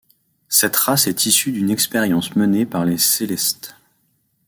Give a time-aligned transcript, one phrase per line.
[0.49, 3.75] Cette race est issue d'une expérience menée par les Célestes.